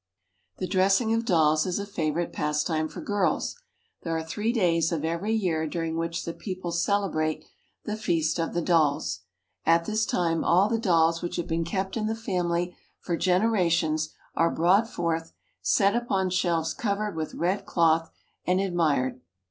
[0.57, 3.55] The dressing of dolls is a favorite pastime for girls.
[4.01, 7.45] There are three days of every year during which the people celebrate
[7.83, 9.19] the Feast of the Dolls.
[9.63, 14.09] At this time all the dolls which have been kept in the family for generations
[14.35, 18.09] are "—selling nothing but toys —"brought forth, set upon shelves covered with red cloth,
[18.43, 19.21] and admired.